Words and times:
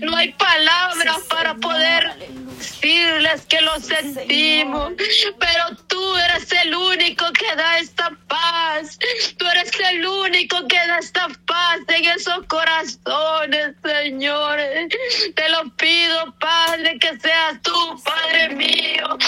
No 0.00 0.16
hay 0.16 0.32
palabras 0.32 1.18
para 1.28 1.54
poder 1.54 2.14
decirles 2.58 3.46
que 3.46 3.60
lo 3.60 3.78
sentimos, 3.78 4.92
pero 5.38 5.76
tú 5.86 6.16
eres 6.16 6.50
el 6.52 6.74
único 6.74 7.24
que 7.32 7.56
da 7.56 7.78
esta 7.78 8.10
paz. 8.28 8.98
Tú 9.38 9.46
eres 9.46 9.70
el 9.92 10.06
único 10.06 10.66
que 10.66 10.76
da 10.76 10.98
esta 10.98 11.28
paz 11.46 11.80
en 11.88 12.04
esos 12.06 12.46
corazones, 12.46 13.74
Señor. 13.82 14.58
Te 15.34 15.48
lo 15.48 15.70
pido, 15.76 16.34
Padre, 16.38 16.98
que 16.98 17.18
seas 17.18 17.60
tú, 17.62 18.02
Padre 18.04 18.48
mío, 18.50 19.18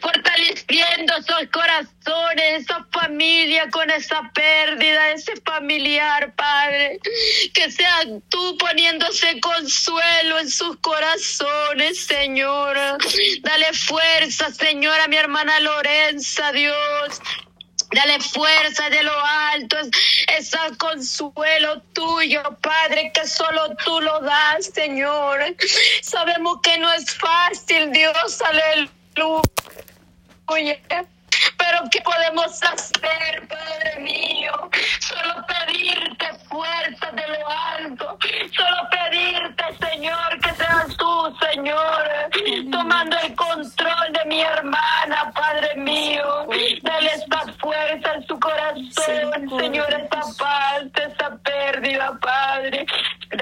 fortaleciendo 0.00 1.16
esos 1.16 1.48
corazones, 1.52 2.62
esa 2.62 2.86
familia 2.92 3.68
con 3.70 3.90
esa 3.90 4.30
pérdida, 4.34 5.12
ese 5.12 5.40
familiar, 5.40 6.34
Padre. 6.34 7.00
Que 7.54 7.70
seas 7.70 8.06
tú 8.28 8.58
poniéndose 8.58 9.40
consuelo 9.40 10.38
en 10.40 10.50
sus 10.50 10.76
corazones, 10.78 12.04
Señor. 12.04 12.76
Dale 13.42 13.72
fuerza, 13.72 14.50
Señor, 14.50 14.98
a 15.00 15.08
mi 15.08 15.16
hermana 15.16 15.60
Lorenza, 15.60 16.52
Dios. 16.52 17.20
Dale 17.94 18.20
fuerza 18.20 18.88
de 18.88 19.02
lo 19.02 19.12
alto, 19.26 19.76
ese 20.38 20.56
consuelo 20.78 21.82
tuyo, 21.92 22.42
Padre, 22.62 23.12
que 23.12 23.26
solo 23.26 23.76
tú 23.84 24.00
lo 24.00 24.18
das, 24.20 24.64
Señor. 24.74 25.54
Sabemos 26.00 26.60
que 26.62 26.78
no 26.78 26.90
es 26.90 27.14
fácil, 27.14 27.92
Dios, 27.92 28.40
aleluya. 28.40 29.01
Pero 31.58 31.78
¿qué 31.90 32.00
podemos 32.02 32.62
hacer, 32.62 33.48
Padre 33.48 34.00
mío? 34.00 34.52
Solo 35.00 35.46
pedirte 35.46 36.26
fuerza 36.48 37.10
de 37.12 37.28
lo 37.28 37.48
alto. 37.48 38.18
Solo 38.56 38.88
pedirte, 38.90 39.64
Señor, 39.90 40.40
que 40.42 40.50
seas 40.54 40.96
tú, 40.96 41.36
Señor, 41.50 42.04
tomando 42.70 43.16
el 43.18 43.34
control 43.34 44.12
de 44.12 44.24
mi 44.26 44.42
hermana, 44.42 45.32
Padre 45.34 45.76
mío. 45.76 46.46
Dale 46.82 47.10
esta 47.14 47.40
fuerza 47.60 48.14
en 48.14 48.26
su 48.26 48.38
corazón, 48.38 49.58
Señor, 49.58 49.92
esta 49.92 50.20
paz, 50.38 50.84
esta 50.94 51.36
pérdida, 51.38 52.18
Padre. 52.20 52.86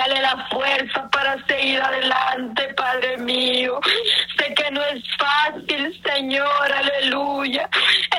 Dale 0.00 0.22
la 0.22 0.48
fuerza 0.48 1.06
para 1.10 1.36
seguir 1.46 1.78
adelante, 1.78 2.72
Padre 2.72 3.18
mío. 3.18 3.78
Sé 4.38 4.54
que 4.54 4.70
no 4.70 4.82
es 4.82 5.04
fácil, 5.18 6.02
Señor, 6.02 6.72
aleluya. 6.72 7.68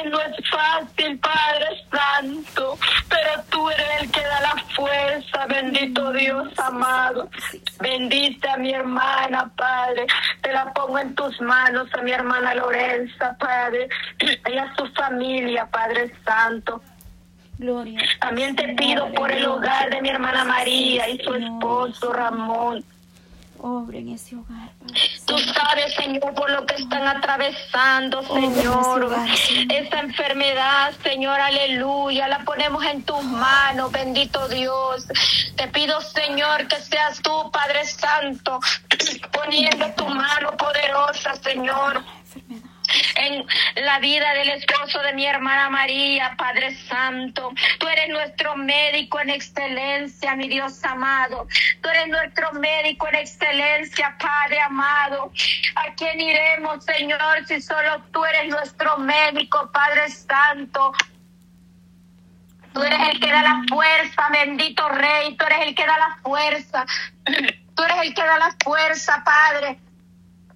No 0.06 0.22
es 0.22 0.36
fácil, 0.48 1.18
Padre 1.18 1.84
Santo, 1.92 2.78
pero 3.10 3.44
tú 3.50 3.68
eres 3.72 4.02
el 4.02 4.12
que 4.12 4.22
da 4.22 4.42
la 4.42 4.64
fuerza, 4.76 5.46
bendito 5.48 6.12
Dios 6.12 6.60
amado. 6.60 7.28
Bendita 7.80 8.54
a 8.54 8.58
mi 8.58 8.74
hermana, 8.74 9.52
Padre. 9.56 10.06
Te 10.44 10.54
la 10.54 10.72
pongo 10.74 11.00
en 11.00 11.16
tus 11.16 11.42
manos, 11.42 11.88
a 11.94 12.02
mi 12.04 12.12
hermana 12.12 12.54
Lorenza, 12.54 13.36
Padre, 13.40 13.90
y 14.20 14.56
a 14.56 14.76
su 14.76 14.86
familia, 14.94 15.66
Padre 15.72 16.12
Santo. 16.24 16.80
Gloria. 17.62 18.00
También 18.20 18.56
te 18.56 18.70
pido 18.70 19.14
por 19.14 19.32
el 19.32 19.46
hogar 19.46 19.92
de 19.92 20.02
mi 20.02 20.10
hermana 20.10 20.44
María 20.44 21.08
y 21.08 21.20
su 21.20 21.36
esposo 21.36 22.12
Ramón. 22.12 22.84
Obre 23.60 24.00
en 24.00 24.10
ese 24.10 24.36
hogar. 24.36 24.72
Tú 25.28 25.38
sabes, 25.38 25.94
Señor, 25.94 26.34
por 26.34 26.50
lo 26.50 26.66
que 26.66 26.74
están 26.74 27.08
atravesando, 27.08 28.24
Señor. 28.24 29.08
Esa 29.70 30.00
enfermedad, 30.00 30.92
Señor, 31.04 31.40
aleluya. 31.40 32.28
La 32.28 32.40
ponemos 32.40 32.84
en 32.84 33.04
tus 33.04 33.24
manos, 33.24 33.92
bendito 33.92 34.48
Dios. 34.48 35.06
Te 35.56 35.68
pido, 35.68 36.02
Señor, 36.02 36.68
que 36.68 36.78
seas 36.78 37.22
tú, 37.22 37.52
Padre 37.52 37.86
Santo, 37.86 38.60
poniendo 39.32 39.86
tu 39.92 40.08
mano 40.08 40.58
poderosa, 40.58 41.36
Señor 41.36 42.04
en 43.22 43.46
la 43.76 44.00
vida 44.00 44.34
del 44.34 44.50
esposo 44.50 45.00
de 45.00 45.14
mi 45.14 45.26
hermana 45.26 45.70
María, 45.70 46.36
Padre 46.38 46.76
Santo. 46.88 47.52
Tú 47.80 47.88
eres 47.88 48.10
nuestro 48.10 48.56
médico 48.56 49.20
en 49.20 49.30
excelencia, 49.30 50.36
mi 50.36 50.48
Dios 50.48 50.84
amado. 50.84 51.48
Tú 51.82 51.90
eres 51.90 52.08
nuestro 52.08 52.52
médico 52.54 53.08
en 53.08 53.16
excelencia, 53.16 54.16
Padre 54.20 54.60
amado. 54.62 55.32
¿A 55.76 55.94
quién 55.96 56.20
iremos, 56.20 56.84
Señor, 56.84 57.46
si 57.48 57.62
solo 57.62 58.04
tú 58.12 58.26
eres 58.26 58.50
nuestro 58.50 58.98
médico, 58.98 59.70
Padre 59.72 60.10
Santo? 60.10 60.94
Tú 62.74 62.82
eres 62.82 63.10
el 63.10 63.20
que 63.20 63.32
da 63.32 63.42
la 63.42 63.64
fuerza, 63.68 64.30
bendito 64.32 64.88
Rey. 64.90 65.36
Tú 65.36 65.46
eres 65.46 65.68
el 65.68 65.76
que 65.76 65.86
da 65.86 65.98
la 65.98 66.18
fuerza. 66.24 66.86
Tú 67.76 67.84
eres 67.84 67.98
el 68.04 68.14
que 68.14 68.22
da 68.22 68.38
la 68.38 68.56
fuerza, 68.64 69.24
Padre. 69.24 69.80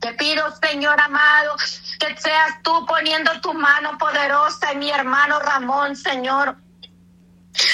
Te 0.06 0.14
pido, 0.14 0.44
Señor 0.62 1.02
amado, 1.02 1.56
que 2.00 2.16
seas 2.18 2.62
tú 2.62 2.86
poniendo 2.86 3.42
tu 3.42 3.56
mano 3.56 3.98
poderosa 3.98 4.72
en 4.72 4.78
mi 4.78 4.92
hermano 4.92 5.40
Ramón, 5.40 5.96
Señor. 5.96 6.56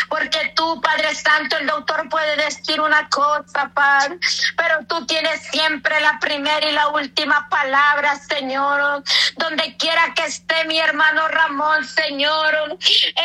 Porque 0.10 0.54
tú, 0.56 0.82
Padre 0.82 1.14
Santo, 1.16 1.58
el 1.58 1.68
doctor 1.68 2.10
puede 2.10 2.36
decir 2.38 2.80
una 2.80 3.08
cosa, 3.10 3.72
Padre, 3.74 4.18
pero 4.58 4.86
tú 4.88 5.06
tienes 5.06 5.42
siempre 5.48 6.00
la 6.02 6.20
primera 6.20 6.68
y 6.68 6.74
la 6.74 6.90
última 6.90 7.48
palabra, 7.50 8.16
Señor. 8.16 9.04
Donde 9.38 9.76
quiera 9.78 10.14
que 10.16 10.26
esté 10.26 10.66
mi 10.66 10.80
hermano 10.80 11.28
Ramón, 11.28 11.86
Señor, 11.86 12.78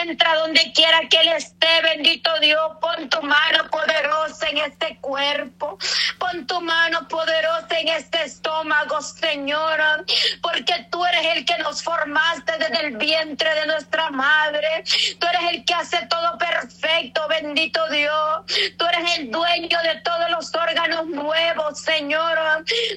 entra 0.02 0.34
donde 0.36 0.72
quiera 0.72 1.00
que 1.08 1.20
él 1.20 1.28
esté, 1.28 1.82
bendito 1.82 2.30
Dios, 2.40 2.72
pon 2.80 3.08
tu 3.08 3.22
mano 3.22 3.68
poderosa 3.70 4.48
en 4.48 4.58
este 4.58 4.98
cuerpo, 5.00 5.78
pon 6.18 6.46
tu 6.46 6.60
mano 6.60 7.06
poderosa 7.08 7.78
en 7.78 7.88
este 7.88 8.24
estómago, 8.24 9.00
Señor, 9.00 10.04
porque 10.42 10.86
tú 10.90 11.04
eres 11.04 11.36
el 11.36 11.44
que 11.44 11.58
nos 11.58 11.82
formaste 11.82 12.52
desde 12.58 12.86
el 12.86 12.96
vientre 12.96 13.54
de 13.54 13.66
nuestra 13.66 14.10
madre, 14.10 14.84
tú 15.18 15.26
eres 15.26 15.42
el 15.52 15.64
que 15.64 15.74
hace 15.74 16.06
todo 16.06 16.38
perfecto, 16.50 17.26
bendito 17.28 17.80
Dios. 17.90 18.44
Tú 18.76 18.86
eres 18.86 19.18
el 19.18 19.30
dueño 19.30 19.78
de 19.82 20.00
todos 20.00 20.30
los 20.30 20.54
órganos 20.54 21.06
nuevos, 21.06 21.80
Señor. 21.80 22.38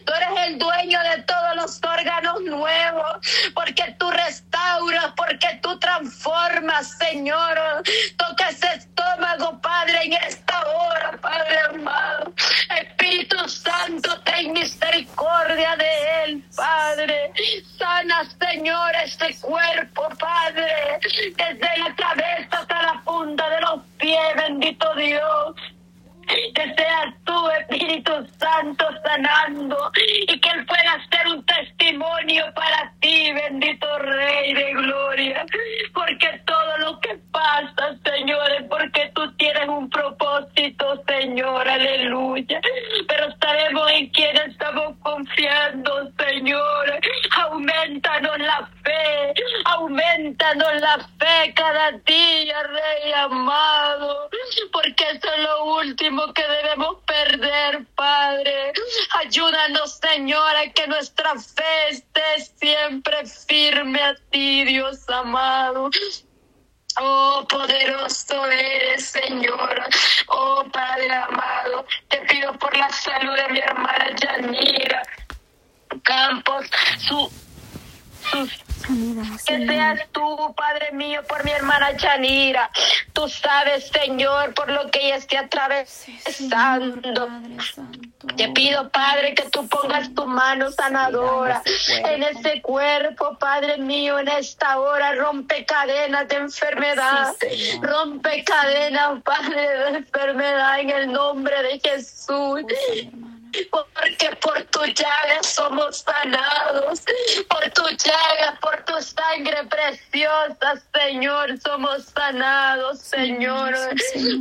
Tú 0.06 0.14
eres 0.14 0.48
el 0.48 0.58
dueño 0.60 1.00
de 1.04 1.24
todos 1.24 1.56
los 1.56 1.80
órganos 1.84 2.42
nuevos, 2.42 3.18
porque 3.54 3.96
tú 3.98 4.10
restauras, 4.12 5.14
porque 5.16 5.60
tú 5.62 5.78
transformas, 5.80 6.98
Señor. 6.98 7.58
Toca 8.18 8.50
ese 8.50 8.68
estómago, 8.76 9.60
Padre, 9.62 10.04
en 10.04 10.14
esta 10.14 10.68
hora, 10.68 11.18
Padre 11.22 11.60
amado. 11.70 12.34
Espíritu 12.82 13.50
Santo, 13.50 14.20
ten 14.22 14.54
misericordia 14.54 15.76
de 15.76 16.24
él, 16.24 16.44
Padre. 16.56 17.32
Sana, 17.78 18.28
Señor, 18.40 18.92
este 19.04 19.36
cuerpo, 19.40 20.08
Padre, 20.20 21.00
desde 21.02 21.78
la 21.78 21.96
cabeza 21.96 22.48
hasta 22.52 22.82
la 22.82 23.02
punta 23.04 23.50
de 23.50 23.62
los 23.62 23.82
pies, 23.98 24.36
bendito 24.36 24.89
Dios. 25.00 25.56
Que 26.54 26.76
seas 26.76 27.16
tú, 27.26 27.50
Espíritu 27.60 28.12
Santo, 28.38 28.86
sanando 29.04 29.92
y 30.28 30.40
que 30.40 30.50
Él 30.50 30.66
pueda 30.68 31.08
ser 31.10 31.28
un 31.28 31.44
testimonio 31.44 32.46
para 32.54 32.94
ti, 33.00 33.32
bendito 33.34 33.98
Rey 33.98 34.54
de 34.54 34.74
Gloria. 34.74 35.46
Porque 35.92 36.40
todo 36.46 36.78
lo 36.78 37.00
que 37.00 37.18
pasa, 37.32 37.98
Señor, 38.06 38.52
es 38.60 38.64
porque 38.70 39.12
tú 39.16 39.32
tienes 39.38 39.68
un 39.68 39.90
propósito, 39.90 41.04
Señor, 41.08 41.68
aleluya. 41.68 42.62
Pero 43.08 43.36
sabemos 43.42 43.92
en 43.92 44.10
quién 44.10 44.38
estamos 44.38 44.98
confiando, 45.02 46.12
Señor. 46.20 47.00
Aumentanos 47.42 48.38
la 48.38 48.70
fe, 48.84 49.34
aumentanos 49.66 50.82
la 50.82 50.98
fe 51.18 51.54
cada 51.56 51.92
día, 52.06 52.64
Rey 52.64 53.14
amado. 53.14 54.30
Porque 54.72 55.04
eso 55.12 55.28
es 55.36 55.44
lo 55.44 55.66
último 55.90 56.32
que 56.34 56.48
debemos 56.48 56.98
perder, 57.06 57.86
Padre. 57.96 58.74
Ayúdanos, 59.22 60.00
Señor, 60.00 60.56
a 60.56 60.72
que 60.72 60.88
nuestra 60.88 61.34
fe 61.36 61.90
esté 61.90 62.40
siempre 62.58 63.26
firme 63.26 64.02
a 64.02 64.16
ti, 64.30 64.66
Dios 64.66 65.10
amado. 65.10 65.90
Oh, 67.00 67.46
poderoso 67.50 68.46
eres, 68.48 69.06
Señor. 69.06 69.84
Oh, 70.28 70.64
Padre 70.72 71.12
amado, 71.12 71.86
te 72.10 72.18
pido 72.22 72.54
por 72.60 72.76
la 72.78 72.90
salud 72.90 73.36
de 73.36 73.48
mi 73.50 73.60
hermana 73.60 74.16
Yanira 74.16 75.02
Campos, 76.04 76.66
su, 77.00 77.32
que 79.46 79.66
seas 79.68 80.08
tú, 80.12 80.54
Padre 80.56 80.92
mío, 80.94 81.22
por 81.28 81.44
mi 81.44 81.52
hermana 81.52 81.96
Chanira. 81.96 82.70
Tú 83.14 83.28
sabes, 83.30 83.90
Señor, 83.90 84.54
por 84.54 84.72
lo 84.72 84.90
que 84.90 85.08
ella 85.08 85.18
esté 85.18 85.38
atravesando. 85.38 87.30
Te 88.36 88.50
pido, 88.50 88.90
Padre, 88.90 89.34
que 89.34 89.50
tú 89.50 89.68
pongas 89.68 90.14
tu 90.14 90.26
mano 90.26 90.72
sanadora 90.72 91.62
en 92.06 92.24
ese 92.24 92.62
cuerpo, 92.62 93.38
Padre 93.40 93.78
mío, 93.78 94.20
en 94.20 94.28
esta 94.28 94.80
hora. 94.80 95.14
Rompe 95.14 95.66
cadenas 95.66 96.28
de 96.28 96.36
enfermedad. 96.36 97.34
rompe 97.82 98.44
cadenas, 98.44 99.22
Padre, 99.24 99.62
de 99.62 99.98
enfermedad 99.98 100.80
en 100.80 100.90
el 100.90 101.12
nombre 101.12 101.64
de 101.64 101.80
Jesús. 101.80 102.64
Porque 103.72 104.36
por 104.42 104.62
tu 104.66 104.86
llaga 104.86 105.44
somos 105.44 106.00
sanados, 106.00 107.04
por 107.50 107.70
tu 107.72 107.84
llaga, 107.90 108.58
por 108.62 108.84
tu 108.86 109.02
sangre 109.02 109.64
preciosa, 109.66 110.82
Señor, 110.94 111.60
somos 111.60 112.06
sanados, 112.06 113.00
Señor. 113.00 113.74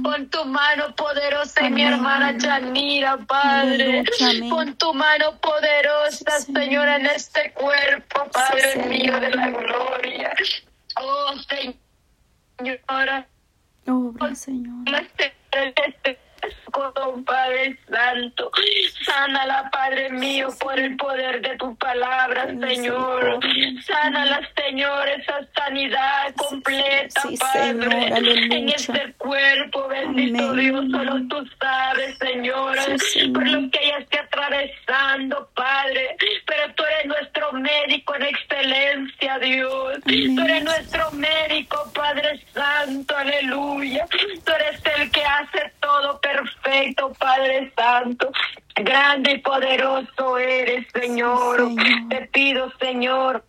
Con 0.03 0.29
tu 0.29 0.45
mano 0.45 0.95
poderosa 0.95 1.67
y 1.67 1.71
mi 1.71 1.85
hermana 1.85 2.37
Yanira, 2.37 3.19
Padre. 3.27 4.05
Con 4.51 4.77
tu 4.77 4.93
mano 4.95 5.39
poderosa, 5.41 6.41
Señor, 6.41 6.89
en 6.89 7.07
este 7.07 7.53
cuerpo, 7.53 8.27
Padre 8.33 8.77
mío 8.87 9.19
de 9.21 9.31
la 9.31 9.49
gloria. 9.49 10.35
Oh, 10.97 11.35
Señora. 12.59 13.27
Obra, 13.87 14.35
Señor. 14.35 14.85
Padre 17.25 17.79
Santo. 17.89 18.51
Sánala, 19.05 19.71
Padre 19.71 20.11
mío, 20.11 20.49
por 20.61 20.79
el 20.79 20.97
poder 20.97 21.41
de 21.41 21.57
tu 21.57 21.77
palabra, 21.77 22.47
Señor. 22.47 23.41
Sánala, 23.87 24.41
Señor, 24.57 25.09
esa 25.09 25.41
sanidad 25.55 26.35
completa, 26.37 27.23
Padre, 27.39 28.09
en 28.17 28.69
este 28.69 29.13
cuerpo, 29.19 29.89
bendito 29.89 30.53
Dios, 30.53 30.85
solo 30.91 31.21
tú 31.29 31.45
sabes, 31.61 32.19
Señor, 32.19 32.77
por 33.33 33.49
lo 33.49 33.71
que 33.71 33.79
ella 33.83 33.99
esté 33.99 34.19
atravesando, 34.19 35.49
Padre. 35.55 36.17
Pero 36.47 36.75
tú 36.75 36.85
eres 36.85 37.07
nuestro 37.07 37.53
médico 37.53 38.15
en 38.17 38.23
excelencia, 38.23 39.39
Dios. 39.39 39.99
Tú 40.05 40.43
eres 40.45 40.65
nuestro 40.65 41.11
médico, 41.13 41.91
Padre 41.95 42.41
Santo, 42.53 43.17
aleluya. 43.17 44.07
Tú 44.45 44.53
eres 44.53 44.81
el 44.97 45.11
que 45.11 45.25
hace 45.25 45.73
todo 45.81 46.18
perfecto, 46.69 47.13
Padre 47.19 47.73
Santo. 47.77 48.31
Grande 48.77 49.33
y 49.33 49.39
poderoso 49.39 50.39
eres, 50.39 50.87
Señor. 50.93 51.69
Te 52.09 52.27
pido, 52.33 52.73
Señor, 52.79 53.45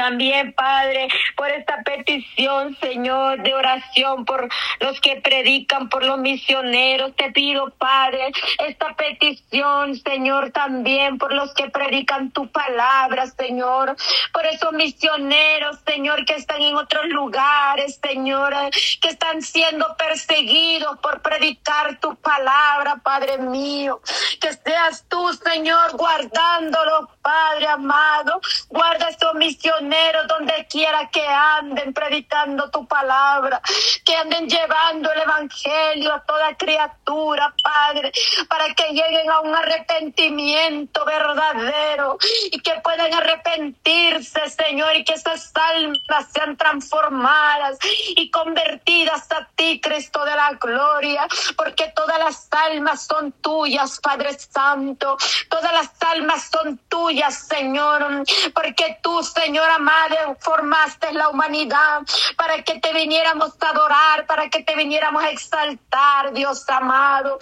también, 0.00 0.54
Padre, 0.54 1.08
por 1.36 1.50
esta 1.50 1.82
petición, 1.82 2.74
Señor, 2.80 3.42
de 3.42 3.52
oración 3.52 4.24
por 4.24 4.48
los 4.80 4.98
que 4.98 5.16
predican, 5.16 5.90
por 5.90 6.06
los 6.06 6.18
misioneros. 6.18 7.14
Te 7.16 7.30
pido, 7.32 7.68
Padre, 7.76 8.32
esta 8.66 8.96
petición, 8.96 9.96
Señor, 9.96 10.52
también 10.52 11.18
por 11.18 11.34
los 11.34 11.52
que 11.52 11.68
predican 11.68 12.30
tu 12.30 12.50
palabra, 12.50 13.26
Señor. 13.26 13.94
Por 14.32 14.46
esos 14.46 14.72
misioneros, 14.72 15.76
Señor, 15.86 16.24
que 16.24 16.36
están 16.36 16.62
en 16.62 16.76
otros 16.76 17.04
lugares, 17.08 18.00
Señor, 18.02 18.54
que 19.02 19.08
están 19.08 19.42
siendo 19.42 19.96
perseguidos 19.98 20.98
por 21.00 21.20
predicar 21.20 22.00
tu 22.00 22.16
palabra, 22.16 22.96
Padre 23.04 23.36
mío. 23.36 24.00
Que 24.40 24.54
seas 24.54 25.04
tú, 25.10 25.30
Señor, 25.34 25.94
guardándolos, 25.98 27.10
Padre 27.20 27.66
amado. 27.66 28.40
Guarda 28.70 29.10
esos 29.10 29.34
misioneros 29.34 29.89
donde 30.28 30.66
quiera 30.70 31.08
que 31.10 31.26
anden 31.26 31.92
predicando 31.92 32.70
tu 32.70 32.86
palabra, 32.86 33.60
que 34.04 34.14
anden 34.16 34.48
llevando 34.48 35.12
el 35.12 35.20
evangelio 35.20 36.12
a 36.12 36.20
toda 36.20 36.56
criatura, 36.56 37.52
Padre, 37.62 38.12
para 38.48 38.72
que 38.74 38.92
lleguen 38.92 39.30
a 39.30 39.40
un 39.40 39.54
arrepentimiento 39.54 41.04
verdadero 41.04 42.18
y 42.52 42.60
que 42.60 42.74
puedan 42.82 43.12
arrepentirse, 43.12 44.48
Señor, 44.50 44.96
y 44.96 45.04
que 45.04 45.14
esas 45.14 45.52
almas 45.54 46.26
sean 46.32 46.56
transformadas 46.56 47.78
y 48.16 48.30
convertidas 48.30 49.30
a 49.32 49.48
ti, 49.56 49.80
Cristo 49.80 50.24
de 50.24 50.36
la 50.36 50.52
gloria, 50.52 51.26
porque 51.56 51.92
todas 51.94 52.18
las 52.18 52.48
almas 52.52 53.06
son 53.06 53.32
tuyas, 53.32 53.98
Padre 54.00 54.38
Santo, 54.38 55.16
todas 55.48 55.72
las 55.72 55.90
almas 56.00 56.48
son 56.50 56.78
tuyas, 56.88 57.48
Señor, 57.48 58.24
porque 58.54 58.98
tú, 59.02 59.22
Señor, 59.22 59.69
Madre, 59.78 60.18
formaste 60.40 61.12
la 61.12 61.28
humanidad 61.28 62.02
para 62.36 62.62
que 62.62 62.80
te 62.80 62.92
viniéramos 62.92 63.52
a 63.60 63.68
adorar, 63.68 64.26
para 64.26 64.48
que 64.48 64.62
te 64.62 64.74
viniéramos 64.76 65.22
a 65.22 65.30
exaltar, 65.30 66.32
Dios 66.32 66.68
amado. 66.68 67.38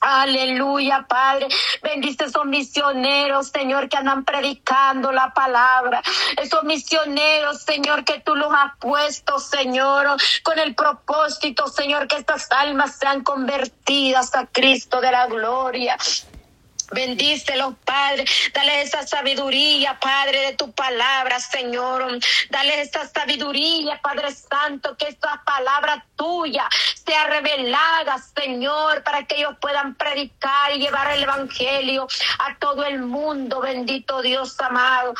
Aleluya, 0.00 1.04
Padre. 1.06 1.48
Bendice 1.82 2.24
esos 2.24 2.46
misioneros, 2.46 3.48
Señor, 3.48 3.88
que 3.90 3.98
andan 3.98 4.24
predicando 4.24 5.12
la 5.12 5.34
palabra. 5.34 6.02
Esos 6.38 6.64
misioneros, 6.64 7.62
Señor, 7.62 8.04
que 8.04 8.20
tú 8.20 8.34
los 8.34 8.50
has 8.50 8.76
puesto, 8.78 9.38
Señor, 9.38 10.16
con 10.42 10.58
el 10.58 10.74
propósito, 10.74 11.68
Señor, 11.68 12.08
que 12.08 12.16
estas 12.16 12.50
almas 12.50 12.96
sean 12.96 13.22
convertidas 13.22 14.34
a 14.34 14.46
Cristo 14.46 15.02
de 15.02 15.12
la 15.12 15.26
gloria. 15.26 15.98
Bendícelos, 16.90 17.74
Padre. 17.84 18.24
Dale 18.52 18.82
esa 18.82 19.06
sabiduría, 19.06 19.98
Padre, 20.00 20.40
de 20.46 20.52
tu 20.54 20.72
palabra, 20.72 21.38
Señor. 21.40 22.18
Dale 22.50 22.80
esa 22.82 23.06
sabiduría, 23.06 24.00
Padre 24.02 24.32
Santo, 24.32 24.96
que 24.96 25.08
esta 25.08 25.42
palabra 25.44 26.04
tuya 26.16 26.68
sea 27.06 27.26
revelada, 27.26 28.18
Señor, 28.18 29.02
para 29.02 29.24
que 29.24 29.36
ellos 29.36 29.56
puedan 29.60 29.94
predicar 29.94 30.72
y 30.74 30.78
llevar 30.78 31.12
el 31.12 31.22
Evangelio 31.22 32.06
a 32.38 32.56
todo 32.56 32.84
el 32.84 33.00
mundo. 33.00 33.60
Bendito 33.60 34.22
Dios 34.22 34.60
amado. 34.60 35.14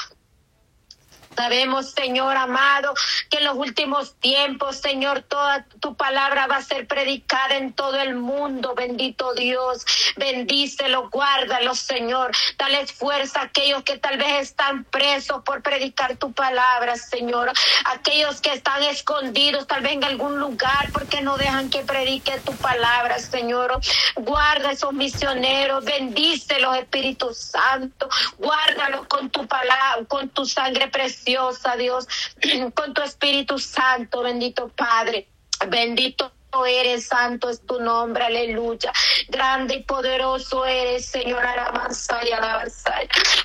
Sabemos, 1.40 1.92
Señor 1.92 2.36
amado, 2.36 2.92
que 3.30 3.38
en 3.38 3.44
los 3.44 3.56
últimos 3.56 4.14
tiempos, 4.16 4.76
Señor, 4.76 5.22
toda 5.22 5.64
tu 5.80 5.94
palabra 5.96 6.46
va 6.46 6.56
a 6.56 6.62
ser 6.62 6.86
predicada 6.86 7.56
en 7.56 7.72
todo 7.72 7.96
el 7.98 8.14
mundo. 8.14 8.74
Bendito 8.74 9.32
Dios. 9.32 9.86
Bendícelo, 10.16 11.08
guárdalo, 11.08 11.74
Señor. 11.74 12.32
Dale 12.58 12.86
fuerza 12.88 13.40
a 13.40 13.44
aquellos 13.44 13.82
que 13.84 13.96
tal 13.96 14.18
vez 14.18 14.50
están 14.50 14.84
presos 14.84 15.42
por 15.42 15.62
predicar 15.62 16.18
tu 16.18 16.30
palabra, 16.32 16.96
Señor. 16.96 17.50
Aquellos 17.86 18.42
que 18.42 18.52
están 18.52 18.82
escondidos, 18.82 19.66
tal 19.66 19.80
vez 19.80 19.92
en 19.92 20.04
algún 20.04 20.38
lugar, 20.38 20.90
porque 20.92 21.22
no 21.22 21.38
dejan 21.38 21.70
que 21.70 21.80
predique 21.80 22.38
tu 22.40 22.54
palabra, 22.56 23.18
Señor. 23.18 23.80
Guarda 24.14 24.72
esos 24.72 24.92
misioneros. 24.92 25.86
Bendícelos, 25.86 26.76
Espíritu 26.76 27.32
Santo. 27.32 28.10
Guárdalos 28.36 29.06
con 29.06 29.30
tu 29.30 29.46
palabra, 29.46 30.04
con 30.06 30.28
tu 30.28 30.44
sangre 30.44 30.88
preciosa 30.88 31.29
Dios, 31.76 32.08
con 32.74 32.94
tu 32.94 33.02
Espíritu 33.02 33.58
Santo, 33.58 34.22
bendito 34.22 34.68
Padre, 34.68 35.28
bendito 35.68 36.32
eres, 36.66 37.06
santo 37.06 37.48
es 37.48 37.64
tu 37.64 37.80
nombre, 37.80 38.24
aleluya. 38.24 38.92
Grande 39.28 39.76
y 39.76 39.82
poderoso 39.84 40.64
eres, 40.66 41.06
Señor, 41.06 41.44
alabanza 41.44 42.20
y 42.26 42.32
alabanza. 42.32 42.94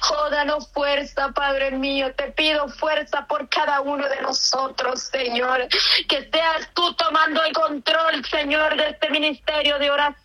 Jódanos 0.01 0.67
fuerza, 0.71 1.31
Padre 1.31 1.71
mío, 1.71 2.13
te 2.15 2.31
pido 2.31 2.67
fuerza 2.67 3.25
por 3.27 3.47
cada 3.49 3.81
uno 3.81 4.07
de 4.09 4.21
nosotros, 4.21 5.01
Señor. 5.03 5.67
Que 6.07 6.29
seas 6.31 6.69
tú 6.73 6.93
tomando 6.95 7.43
el 7.43 7.53
control, 7.53 8.25
Señor, 8.25 8.75
de 8.75 8.89
este 8.89 9.09
ministerio 9.09 9.77
de 9.79 9.91
oración, 9.91 10.24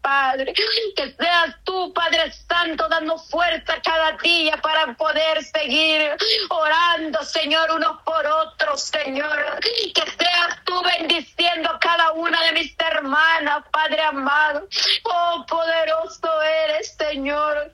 Padre. 0.00 0.52
Que 0.96 1.12
seas 1.12 1.56
tú, 1.64 1.92
Padre 1.92 2.32
Santo, 2.48 2.88
dando 2.88 3.18
fuerza 3.18 3.80
cada 3.82 4.12
día 4.18 4.56
para 4.58 4.94
poder 4.94 5.42
seguir 5.44 6.16
orando, 6.48 7.22
Señor, 7.22 7.70
unos 7.72 8.02
por 8.02 8.26
otros, 8.26 8.80
Señor. 8.82 9.60
Que 9.60 10.02
seas 10.02 10.64
tú 10.64 10.82
bendiciendo 10.82 11.70
cada 11.80 12.12
una 12.12 12.42
de 12.42 12.52
mis 12.52 12.74
hermanas, 12.78 13.64
Padre 13.70 14.02
amado. 14.02 14.68
Oh, 15.04 15.44
poderoso 15.46 16.42
eres, 16.42 16.94
Señor. 16.96 17.72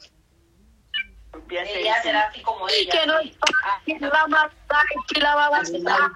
Ella 1.48 2.02
será 2.02 2.22
así 2.28 2.42
como 2.42 2.68
ella. 2.68 2.92
Que 3.84 3.98
no 3.98 4.08
la 4.08 4.26
masaya, 4.26 4.84
que 5.08 5.20
la 5.20 5.34
babasaya. 5.34 6.10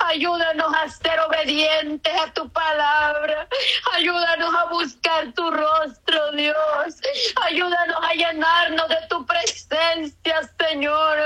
Ayúdanos 0.00 0.74
a 0.74 0.88
ser 0.88 1.20
obedientes 1.20 2.12
a 2.20 2.32
tu 2.32 2.48
palabra. 2.50 3.46
Ayúdanos 3.94 4.54
a 4.54 4.64
buscar 4.66 5.32
tu 5.32 5.50
rostro, 5.50 6.32
Dios. 6.32 7.00
Ayúdanos 7.42 7.98
a 8.02 8.14
llenarnos 8.14 8.88
de 8.88 8.98
tu 9.08 9.26
presencia, 9.26 10.50
Señor. 10.58 11.18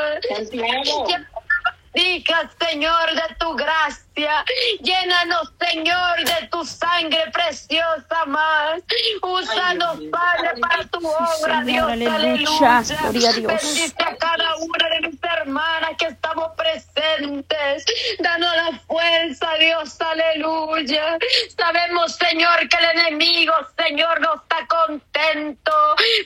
Diga, 1.95 2.51
Señor, 2.61 3.15
de 3.15 3.35
tu 3.39 3.55
gracia. 3.55 4.45
Llénanos, 4.83 5.53
Señor, 5.61 6.25
de 6.25 6.49
tu 6.49 6.65
sangre 6.65 7.31
preciosa 7.33 8.25
más. 8.27 8.83
Úsanos, 9.23 10.01
Padre, 10.11 10.61
para 10.61 10.85
tu 10.87 11.07
obra, 11.07 11.63
Dios. 11.63 11.91
Aleluya. 11.91 12.83
Gloria 13.11 13.31
a 13.31 13.33
Dios. 13.33 13.37
Bendice 13.47 13.95
a 13.99 14.17
cada 14.17 14.57
una 14.57 14.89
de 14.89 15.09
mis 15.09 15.21
hermanas 15.23 15.91
que 15.99 16.07
estamos 16.07 16.49
presentes 16.57 17.03
valientes. 17.14 17.85
Danos 18.18 18.56
la 18.56 18.78
fuerza, 18.87 19.54
Dios, 19.59 20.00
aleluya. 20.00 21.18
Sabemos, 21.56 22.16
Señor, 22.16 22.68
que 22.68 22.76
el 22.76 22.99
enemigo, 22.99 23.54
Señor, 23.76 24.21
no 24.21 24.35
está 24.35 24.66
contento, 24.66 25.73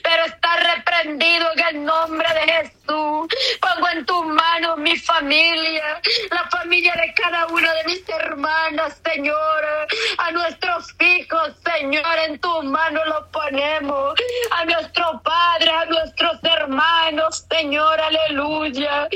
pero 0.03 0.25
está 0.25 0.55
reprendido 0.75 1.47
en 1.53 1.75
el 1.75 1.85
nombre 1.85 2.27
de 2.33 2.51
Jesús. 2.53 3.27
Pongo 3.61 3.89
en 3.93 4.05
tus 4.05 4.25
manos 4.25 4.77
mi 4.77 4.95
familia, 4.97 6.01
la 6.31 6.49
familia 6.49 6.93
de 6.95 7.13
cada 7.13 7.47
una 7.47 7.73
de 7.73 7.83
mis 7.85 8.09
hermanas, 8.09 9.01
Señor, 9.03 9.87
a 10.17 10.31
nuestros 10.31 10.87
hijos, 10.99 11.53
Señor, 11.63 12.17
en 12.27 12.39
tus 12.39 12.63
manos 12.63 13.03
los 13.07 13.27
ponemos, 13.27 14.13
a 14.51 14.65
nuestros 14.65 15.21
padres, 15.21 15.69
a 15.69 15.85
nuestros 15.85 16.43
hermanos, 16.43 17.45
Señor, 17.49 17.99
aleluya. 17.99 19.07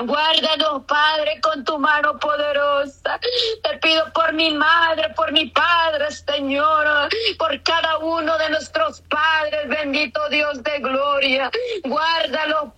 Guárdanos, 0.00 0.84
Padre, 0.86 1.40
con 1.40 1.64
tu 1.64 1.78
mano 1.78 2.18
poderosa. 2.18 3.20
Te 3.62 3.78
pido 3.78 4.12
por 4.12 4.32
mi 4.32 4.50
madre, 4.52 5.10
por 5.14 5.32
mi 5.32 5.46
padre, 5.50 6.10
Señor, 6.10 7.08
por 7.38 7.62
cada 7.62 7.98
uno 7.98 8.36
de 8.38 8.50
nuestros 8.50 9.02
padres, 9.02 9.68
bendito 9.68 10.28
Dios 10.30 10.62
de 10.62 10.78
gloria. 10.78 11.50
Guárdalos, 11.84 12.72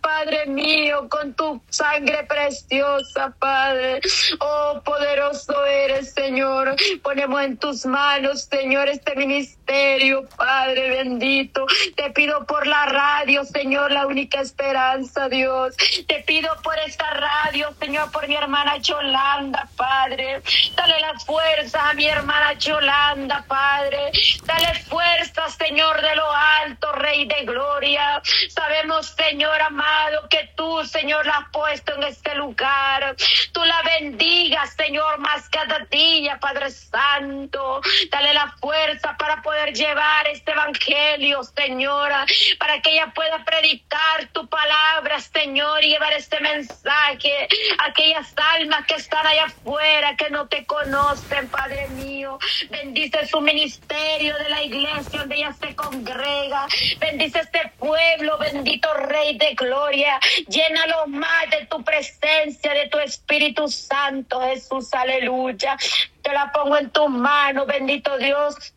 Padre 0.00 0.46
mío, 0.46 1.08
con 1.08 1.32
tu 1.34 1.62
sangre 1.68 2.24
preciosa, 2.24 3.32
Padre. 3.38 4.00
Oh, 4.40 4.80
poderoso 4.84 5.64
eres, 5.64 6.12
Señor. 6.12 6.74
Ponemos 7.02 7.42
en 7.42 7.56
tus 7.56 7.86
manos, 7.86 8.48
Señor, 8.50 8.88
este 8.88 9.14
ministerio, 9.14 10.28
Padre 10.36 10.90
bendito. 10.90 11.66
Te 11.96 12.10
pido 12.10 12.44
por 12.46 12.66
la 12.66 12.86
radio, 12.86 13.44
Señor, 13.44 13.92
la 13.92 14.06
única 14.06 14.40
esperanza, 14.40 15.28
Dios. 15.28 15.76
Te 16.06 16.22
pido 16.26 16.47
por 16.62 16.78
esta 16.78 17.10
radio, 17.10 17.74
Señor, 17.78 18.10
por 18.10 18.26
mi 18.26 18.34
hermana 18.34 18.76
Yolanda, 18.78 19.68
Padre. 19.76 20.42
Dale 20.74 21.00
las 21.00 21.24
fuerzas 21.24 21.82
a 21.82 21.92
mi 21.94 22.06
hermana 22.06 22.54
Yolanda, 22.54 23.44
Padre. 23.46 24.10
Dale 24.44 24.74
fuerzas, 24.84 25.54
Señor, 25.54 26.00
de 26.00 26.16
lo 26.16 26.30
alto, 26.30 26.92
Rey 26.92 27.26
de 27.26 27.44
Gloria. 27.44 28.22
Sabemos, 28.48 29.14
Señor 29.16 29.60
amado, 29.60 30.28
que 30.28 30.50
tú, 30.56 30.84
Señor, 30.84 31.26
la 31.26 31.38
has 31.38 31.50
puesto 31.50 31.94
en 31.94 32.04
este 32.04 32.34
lugar. 32.34 33.16
Tú 33.52 33.64
la 33.64 33.82
bendigas, 33.82 34.74
Señor, 34.74 35.18
más 35.18 35.48
cada 35.48 35.80
día, 35.90 36.38
Padre 36.40 36.70
Santo. 36.70 37.80
Dale 38.10 38.34
la 38.34 38.54
fuerza 38.60 39.16
para 39.18 39.42
poder 39.42 39.74
llevar 39.74 40.26
este 40.28 40.52
evangelio, 40.52 41.42
Señora, 41.42 42.24
para 42.58 42.80
que 42.80 42.92
ella 42.92 43.12
pueda 43.14 43.44
predicar 43.44 44.26
tu 44.32 44.48
palabra, 44.48 45.20
Señor, 45.20 45.84
y 45.84 45.88
llevar 45.88 46.12
este 46.14 46.37
mensaje 46.40 47.48
aquellas 47.78 48.32
almas 48.36 48.86
que 48.86 48.94
están 48.94 49.26
allá 49.26 49.44
afuera, 49.44 50.16
que 50.16 50.30
no 50.30 50.48
te 50.48 50.64
conocen, 50.66 51.48
Padre 51.48 51.88
mío. 51.88 52.38
Bendice 52.70 53.26
su 53.26 53.40
ministerio 53.40 54.36
de 54.38 54.48
la 54.48 54.62
iglesia 54.62 55.20
donde 55.20 55.36
ella 55.36 55.52
se 55.52 55.74
congrega. 55.74 56.66
Bendice 56.98 57.40
este 57.40 57.72
pueblo, 57.78 58.38
bendito 58.38 58.92
Rey 58.94 59.36
de 59.38 59.54
Gloria. 59.54 60.18
Llénalo 60.48 61.06
más 61.08 61.50
de 61.50 61.66
tu 61.66 61.82
presencia, 61.82 62.72
de 62.74 62.88
tu 62.88 62.98
Espíritu 62.98 63.68
Santo, 63.68 64.40
Jesús, 64.42 64.92
aleluya. 64.92 65.76
Te 66.22 66.32
la 66.32 66.52
pongo 66.52 66.76
en 66.76 66.90
tus 66.90 67.08
manos, 67.08 67.66
bendito 67.66 68.16
Dios 68.18 68.74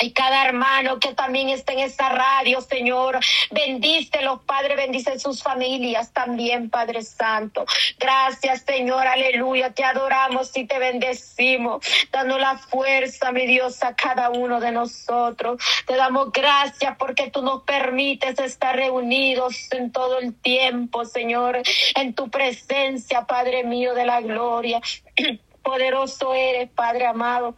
y 0.00 0.12
cada 0.12 0.46
hermano 0.46 0.98
que 0.98 1.14
también 1.14 1.50
está 1.50 1.72
en 1.72 1.80
esta 1.80 2.08
radio, 2.08 2.60
Señor. 2.60 3.18
Bendícelos, 3.50 4.40
Padre, 4.44 4.76
bendice 4.76 5.18
sus 5.18 5.42
familias 5.42 6.12
también, 6.12 6.70
Padre 6.70 7.02
Santo. 7.02 7.66
Gracias, 7.98 8.62
Señor, 8.66 9.06
aleluya. 9.06 9.70
Te 9.72 9.84
adoramos 9.84 10.56
y 10.56 10.64
te 10.64 10.78
bendecimos, 10.78 11.84
dando 12.10 12.38
la 12.38 12.56
fuerza, 12.56 13.30
mi 13.32 13.46
Dios, 13.46 13.82
a 13.82 13.94
cada 13.94 14.30
uno 14.30 14.60
de 14.60 14.72
nosotros. 14.72 15.62
Te 15.86 15.96
damos 15.96 16.32
gracias 16.32 16.96
porque 16.98 17.30
tú 17.30 17.42
nos 17.42 17.62
permites 17.62 18.38
estar 18.38 18.76
reunidos 18.76 19.70
en 19.72 19.92
todo 19.92 20.18
el 20.18 20.34
tiempo, 20.34 21.04
Señor, 21.04 21.60
en 21.94 22.14
tu 22.14 22.30
presencia, 22.30 23.26
Padre 23.26 23.64
mío 23.64 23.94
de 23.94 24.06
la 24.06 24.20
gloria. 24.20 24.80
Poderoso 25.62 26.32
eres, 26.32 26.70
Padre 26.70 27.06
amado. 27.06 27.54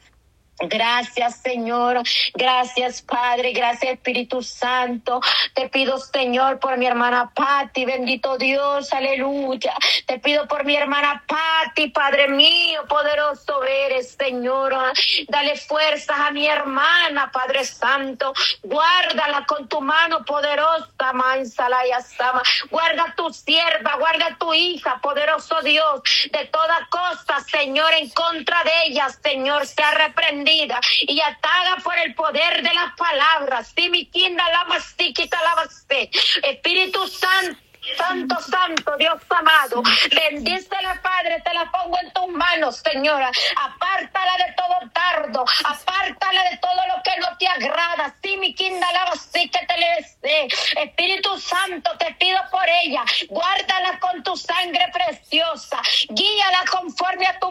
Gracias, 0.58 1.36
Señor. 1.38 2.02
Gracias, 2.34 3.02
Padre. 3.02 3.52
Gracias, 3.52 3.94
Espíritu 3.94 4.42
Santo. 4.42 5.20
Te 5.54 5.68
pido, 5.68 5.98
Señor, 5.98 6.60
por 6.60 6.76
mi 6.76 6.86
hermana 6.86 7.32
Patti. 7.34 7.84
Bendito 7.84 8.36
Dios. 8.36 8.92
Aleluya. 8.92 9.74
Te 10.06 10.18
pido 10.18 10.46
por 10.46 10.64
mi 10.64 10.76
hermana 10.76 11.24
Patti, 11.26 11.88
Padre 11.88 12.28
mío. 12.28 12.82
Poderoso 12.88 13.64
eres, 13.64 14.14
Señor. 14.18 14.74
Dale 15.28 15.56
fuerzas 15.56 16.18
a 16.18 16.30
mi 16.30 16.46
hermana, 16.46 17.30
Padre 17.32 17.64
Santo. 17.64 18.32
Guárdala 18.62 19.44
con 19.46 19.68
tu 19.68 19.80
mano 19.80 20.24
poderosa, 20.24 21.12
Mansalaya 21.12 22.00
Sama. 22.02 22.42
Guarda 22.70 23.14
tu 23.16 23.32
sierva, 23.32 23.96
guarda 23.96 24.36
tu 24.38 24.54
hija, 24.54 25.00
poderoso 25.02 25.60
Dios. 25.62 26.02
De 26.30 26.44
toda 26.46 26.86
cosa, 26.90 27.40
Señor, 27.40 27.92
en 27.94 28.10
contra 28.10 28.62
de 28.64 28.70
ella, 28.86 29.08
Señor, 29.08 29.66
se 29.66 29.82
ha 29.82 29.92
reprendido 29.92 30.41
y 30.50 31.20
atada 31.20 31.76
por 31.82 31.96
el 31.98 32.14
poder 32.14 32.62
de 32.62 32.74
las 32.74 32.94
palabras. 32.96 33.74
Espíritu 36.42 37.06
Santo. 37.08 37.58
Santo, 37.96 38.40
santo, 38.40 38.96
Dios 38.96 39.20
amado. 39.28 39.82
Bendícela, 40.14 41.00
Padre, 41.02 41.42
te 41.44 41.52
la 41.52 41.68
pongo 41.70 41.98
en 41.98 42.12
tus 42.12 42.28
manos, 42.28 42.76
Señora. 42.76 43.30
Apártala 43.56 44.36
de 44.36 44.54
todo 44.56 44.90
tardo, 44.92 45.44
apártala 45.64 46.44
de 46.50 46.58
todo 46.58 46.80
lo 46.94 47.02
que 47.02 47.20
no 47.20 47.36
te 47.38 47.48
agrada. 47.48 48.14
Sí, 48.22 48.36
mi 48.36 48.54
quinda 48.54 48.86
lava, 48.92 49.14
sí 49.16 49.50
que 49.50 49.66
te 49.66 49.78
le 49.78 49.92
Espíritu 50.82 51.38
Santo, 51.38 51.90
te 51.98 52.14
pido 52.14 52.38
por 52.50 52.64
ella. 52.68 53.04
Guárdala 53.28 53.98
con 53.98 54.22
tu 54.22 54.36
sangre 54.36 54.88
preciosa. 54.92 55.80
Guíala 56.08 56.64
conforme 56.70 57.26
a 57.26 57.38
tu 57.38 57.50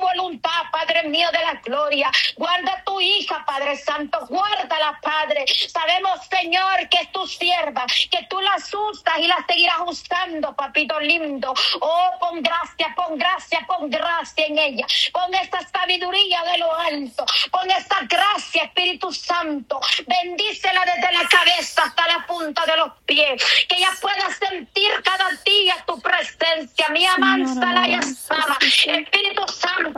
Padre 1.01 1.09
mío 1.09 1.29
de 1.31 1.39
la 1.39 1.53
gloria. 1.63 2.11
Guarda 2.35 2.83
tu 2.85 3.01
hija, 3.01 3.43
Padre 3.45 3.75
Santo. 3.77 4.19
Guárdala, 4.27 4.99
Padre. 5.01 5.45
Sabemos, 5.67 6.19
Señor, 6.29 6.87
que 6.89 6.99
es 6.99 7.11
tu 7.11 7.25
sierva, 7.25 7.85
que 8.09 8.23
tú 8.29 8.39
la 8.39 8.53
asustas 8.53 9.17
y 9.17 9.27
la 9.27 9.43
seguirás 9.47 9.79
usando 9.85 10.55
papito 10.55 10.99
lindo. 10.99 11.53
Oh, 11.79 12.11
pon 12.19 12.41
gracia, 12.43 12.93
pon 12.95 13.17
gracia, 13.17 13.65
pon 13.67 13.89
gracia 13.89 14.45
en 14.45 14.59
ella. 14.59 14.85
Pon 15.11 15.33
esta 15.33 15.59
sabiduría 15.67 16.43
de 16.43 16.57
lo 16.59 16.75
alto. 16.75 17.25
Pon 17.51 17.71
esta 17.71 18.01
gracia, 18.07 18.63
Espíritu 18.65 19.11
Santo. 19.11 19.79
Bendícela 20.05 20.85
desde 20.85 21.13
la 21.13 21.27
cabeza 21.27 21.83
hasta 21.83 22.07
la 22.07 22.25
punta 22.27 22.63
de 22.65 22.77
los 22.77 22.91
pies. 23.05 23.43
Que 23.67 23.77
ella 23.77 23.91
pueda 23.99 24.29
sentir 24.29 24.91
cada 25.03 25.29
día 25.43 25.83
tu 25.87 25.99
presencia. 25.99 26.89
Mi 26.89 27.05
amansa 27.05 27.87
y 27.87 27.93
asama. 27.95 28.57
Espíritu 28.61 29.20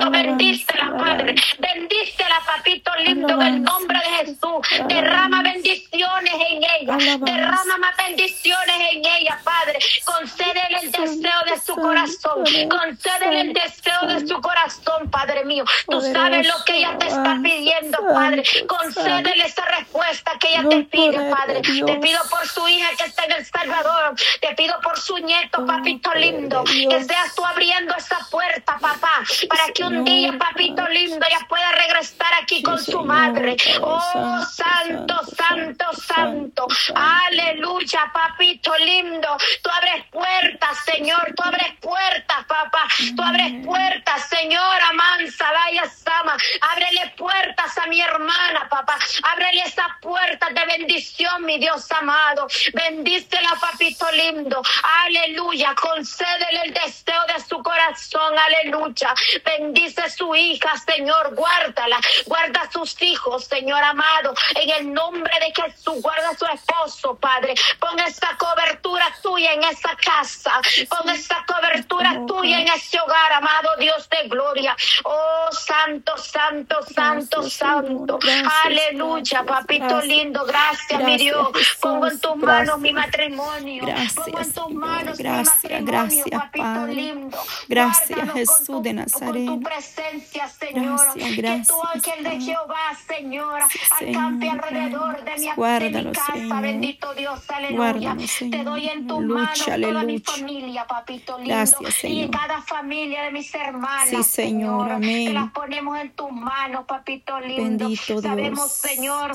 Santo, 0.03 0.11
bendícela, 0.11 0.97
Padre. 0.97 1.35
Bendícela, 1.59 2.22
papito 2.45 2.91
lindo, 3.05 3.33
en 3.33 3.41
el 3.41 3.63
nombre 3.63 3.99
de 3.99 4.25
Jesús. 4.25 4.87
Derrama 4.87 5.41
bendiciones 5.41 6.33
en 6.33 6.63
ella. 6.63 7.17
Derrama 7.19 7.77
más 7.77 7.97
bendiciones 7.97 8.75
en 8.91 9.05
ella, 9.05 9.39
Padre 9.43 9.79
concédele 10.05 10.77
el 10.81 10.91
deseo 10.91 11.43
de 11.45 11.59
su 11.59 11.75
corazón, 11.75 12.43
concédele 12.69 13.41
el 13.41 13.53
deseo 13.53 14.07
de 14.07 14.27
su 14.27 14.41
corazón, 14.41 15.09
Padre 15.09 15.45
mío. 15.45 15.63
Tú 15.87 16.01
sabes 16.01 16.47
lo 16.47 16.63
que 16.65 16.77
ella 16.77 16.97
te 16.97 17.07
está 17.07 17.39
pidiendo, 17.41 17.97
Padre. 18.13 18.43
Concédele 18.67 19.45
esa 19.45 19.65
respuesta 19.65 20.31
que 20.39 20.49
ella 20.49 20.69
te 20.69 20.83
pide, 20.83 21.19
Padre. 21.29 21.61
Te 21.61 21.95
pido 21.97 22.19
por 22.29 22.47
su 22.47 22.67
hija 22.67 22.89
que 22.97 23.05
está 23.05 23.25
en 23.25 23.31
El 23.33 23.45
Salvador. 23.45 24.15
Te 24.41 24.55
pido 24.55 24.79
por 24.81 24.99
su 24.99 25.17
nieto, 25.17 25.65
papito 25.65 26.13
lindo. 26.15 26.63
Que 26.63 27.03
seas 27.03 27.35
tú 27.35 27.45
abriendo 27.45 27.95
esa 27.95 28.19
puerta, 28.29 28.77
papá, 28.79 29.23
para 29.49 29.67
que 29.73 29.83
un 29.83 30.03
día, 30.03 30.37
papito 30.37 30.87
lindo, 30.89 31.25
ella 31.27 31.45
pueda 31.47 31.71
regresar 31.71 32.32
aquí 32.41 32.61
con 32.61 32.79
su 32.79 33.03
madre. 33.03 33.55
Oh, 33.81 34.43
santo, 34.51 35.19
santo, 35.37 35.85
santo. 35.93 36.67
Aleluya, 36.95 38.11
papito 38.13 38.73
lindo. 38.77 39.37
Tú 39.61 39.69
abres 39.69 40.05
puertas, 40.11 40.77
Señor. 40.85 41.33
Tú 41.35 41.43
abres 41.43 41.73
puertas, 41.79 42.45
papá. 42.47 42.87
Tú 43.15 43.21
abres 43.21 43.65
puertas, 43.65 44.29
Señor. 44.29 44.81
Amansa, 44.89 45.51
vaya 45.51 45.85
Sama. 45.85 46.35
Ábrele 46.61 47.13
puertas 47.17 47.77
a 47.77 47.87
mi 47.87 48.01
hermana, 48.01 48.67
papá. 48.69 48.97
Ábrele 49.23 49.61
esas 49.61 49.87
puertas 50.01 50.53
de 50.53 50.65
bendición, 50.65 51.43
mi 51.45 51.57
Dios 51.57 51.91
amado. 51.91 52.47
Bendícela, 52.73 53.51
papito 53.59 54.05
lindo. 54.11 54.61
Aleluya. 55.05 55.75
Concédele 55.75 56.61
el 56.65 56.73
deseo 56.73 57.21
de 57.27 57.43
su 57.43 57.61
corazón. 57.61 58.33
Aleluya. 58.37 59.13
Bendice 59.45 60.09
su 60.09 60.33
hija, 60.35 60.73
Señor. 60.77 61.35
Guárdala. 61.35 61.99
Guarda 62.25 62.69
sus 62.71 63.01
hijos, 63.01 63.45
Señor 63.45 63.81
amado. 63.83 64.33
En 64.55 64.69
el 64.69 64.93
nombre 64.93 65.31
de 65.39 65.53
Jesús. 65.61 66.01
Guarda 66.01 66.29
su 66.37 66.45
esposa 66.45 66.63
esposo, 66.63 67.15
Padre. 67.15 67.53
Pon 67.79 67.99
esta 67.99 68.35
cobertura 68.37 69.05
tuya 69.21 69.53
en 69.53 69.63
esa 69.63 69.95
casa. 69.97 70.51
Pon 70.89 71.09
esta 71.09 71.43
cobertura 71.45 72.19
tuya 72.25 72.61
en 72.61 72.67
ese 72.69 72.99
hogar, 72.99 73.33
amado 73.33 73.69
Dios 73.79 74.07
de 74.09 74.27
gloria. 74.29 74.75
Oh, 75.03 75.49
santo, 75.51 76.17
santo, 76.17 76.77
santo, 76.93 77.41
Gracias, 77.41 77.53
santo. 77.53 78.17
Gracias, 78.19 78.53
Aleluya, 78.65 79.41
gracias, 79.43 79.43
papito 79.45 79.85
gracias. 79.87 80.05
lindo. 80.05 80.45
Gracias, 80.45 80.99
mi 80.99 81.17
Gracias, 81.17 81.19
Dios. 81.21 81.77
Pongo 81.81 82.07
en 82.07 82.19
tus 82.19 82.31
Gracias. 82.39 82.67
manos 82.67 82.79
mi 82.79 82.93
matrimonio. 82.93 83.85
Gracias, 83.85 84.13
Pongo 84.13 84.39
en 84.39 84.53
tus 84.53 84.69
manos 84.71 85.17
Gracias, 85.17 85.63
mi 85.63 85.69
matrimonio, 85.69 85.85
gracias, 85.85 86.41
papito 86.41 86.63
Padre. 86.63 86.93
lindo. 86.93 87.37
Gracias, 87.67 88.31
Jesús 88.33 88.55
con 88.57 88.65
tu- 88.65 88.81
de 88.83 88.89
Con 88.89 88.95
Nazareno. 88.95 89.53
tu 89.55 89.61
presencia, 89.63 90.47
Señor. 90.49 90.99
Gracias, 90.99 91.13
que 91.13 91.35
tu 91.35 91.41
gracias, 91.41 91.67
ángel 92.17 92.23
de. 92.23 92.41
Jehová, 92.45 92.97
Señor, 93.07 93.59
acampe 93.61 94.49
alrededor 94.49 95.23
de 95.23 95.31
mi, 95.37 95.47
de 95.47 96.03
mi 96.03 96.11
casa. 96.11 96.33
Señor. 96.33 96.61
Bendito 96.61 97.13
Dios, 97.13 97.49
aleluya. 97.49 98.17
Te 98.51 98.63
doy 98.63 98.87
en 98.89 99.07
tus 99.07 99.21
manos 99.21 99.65
toda 99.65 100.03
mi 100.03 100.19
familia, 100.19 100.85
papito 100.87 101.37
lindo. 101.37 101.53
Gracias, 101.55 102.03
Y 102.03 102.29
cada 102.29 102.61
familia 102.61 103.23
de 103.23 103.31
mis 103.31 103.53
hermanas, 103.53 104.09
Sí, 104.09 104.23
Señor, 104.23 104.87
Te 104.87 104.93
amén. 104.93 105.33
las 105.33 105.51
ponemos 105.51 105.99
en 105.99 106.11
tus 106.11 106.31
manos, 106.31 106.85
papito 106.85 107.39
lindo. 107.39 107.85
Bendito 107.87 108.21
Sabemos, 108.21 108.81
Dios. 108.81 108.91
Señor, 108.93 109.31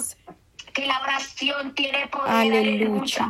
que 0.73 0.87
la 0.87 1.01
oración 1.01 1.75
tiene 1.75 2.07
poder. 2.07 2.31
Aleluya. 2.31 2.69
aleluya. 2.71 3.29